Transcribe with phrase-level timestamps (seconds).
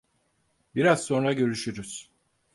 [0.75, 2.09] Biraz sonra görüşürüz.